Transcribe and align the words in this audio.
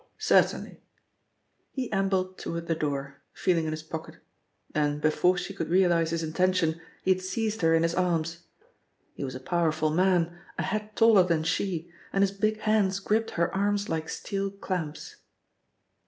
"Certainly," 0.17 0.81
He 1.69 1.91
ambled 1.91 2.39
toward 2.39 2.65
the 2.65 2.73
door, 2.73 3.21
feeling 3.33 3.65
in 3.65 3.71
his 3.71 3.83
pocket, 3.83 4.17
then 4.73 4.97
before 4.99 5.37
she 5.37 5.53
could 5.53 5.69
realise 5.69 6.09
his 6.09 6.23
intention 6.23 6.81
he 7.03 7.11
had 7.13 7.21
seized 7.21 7.61
her 7.61 7.75
in 7.75 7.83
his 7.83 7.93
arms. 7.93 8.45
He 9.13 9.23
was 9.23 9.35
a 9.35 9.39
powerful 9.39 9.91
man, 9.91 10.39
a 10.57 10.63
head 10.63 10.95
taller 10.95 11.21
than 11.21 11.43
she, 11.43 11.91
and 12.11 12.23
his 12.23 12.31
big 12.31 12.61
hands 12.61 12.99
gripped 12.99 13.29
her 13.37 13.55
arms 13.55 13.89
like 13.89 14.09
steel 14.09 14.49
clamps. 14.49 15.17